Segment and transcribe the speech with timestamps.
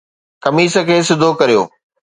[0.43, 1.61] قميص کي سڌو ڪريو